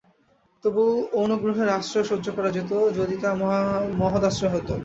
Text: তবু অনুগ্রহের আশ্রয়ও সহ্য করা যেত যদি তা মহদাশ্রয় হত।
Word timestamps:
তবু 0.63 0.83
অনুগ্রহের 1.21 1.69
আশ্রয়ও 1.69 2.09
সহ্য 2.11 2.27
করা 2.37 2.49
যেত 2.51 2.71
যদি 2.97 3.15
তা 3.17 3.29
মহদাশ্রয় 3.99 4.51
হত। 4.53 4.69